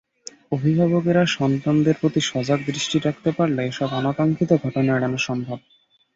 [0.51, 5.57] অভিভাবকেরা সন্তানদের প্রতি সজাগ দৃষ্টি রাখতে পারলে এসব অনাকাঙ্ক্ষিত ঘটনা এড়ানো সম্ভব।